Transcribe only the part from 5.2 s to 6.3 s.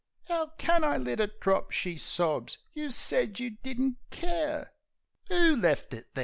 'Oo left it there."